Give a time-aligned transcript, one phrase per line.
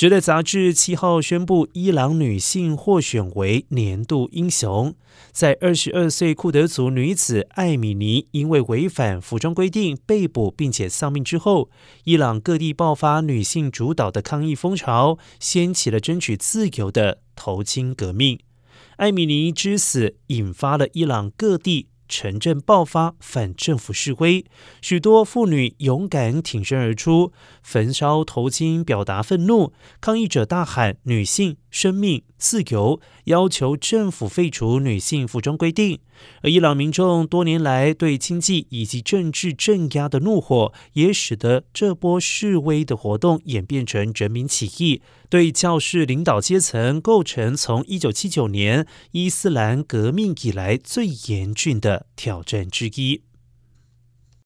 [0.00, 4.94] 时代杂志七号宣布，伊朗女性获选为年度英雄。
[5.30, 11.68] 在二十二岁库德族女子艾米尼因为违反服装规定被捕并且丧命之后，
[12.04, 18.38] 伊朗各地爆发女性主导的抗议风潮，掀起了争取自由的头巾革命。
[18.96, 21.88] 艾米尼之死引发了伊朗各地。
[22.10, 24.44] 城镇爆发反政府示威，
[24.82, 27.32] 许多妇女勇敢挺身而出，
[27.62, 29.72] 焚烧头巾表达愤怒。
[30.00, 36.00] 抗议者大喊“女性生命自由”，要求政府废除女性服装规定。
[36.42, 53.22] 而伊朗民众多年来对经济以及政治镇压的怒火，也使得这波示威的活动演变成人民起义，对教士领导阶层构成从一九七九年伊斯兰革命以来最严峻的挑战之一。